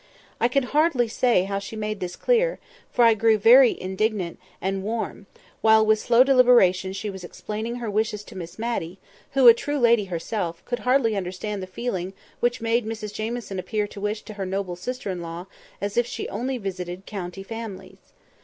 [0.39, 2.57] I can hardly say how she made this clear;
[2.89, 5.27] for I grew very indignant and warm,
[5.61, 8.97] while with slow deliberation she was explaining her wishes to Miss Matty,
[9.33, 13.61] who, a true lady herself, could hardly understand the feeling which made Mrs Jamieson wish
[13.67, 15.45] to appear to her noble sister in law
[15.79, 17.99] as if she only visited "county" families.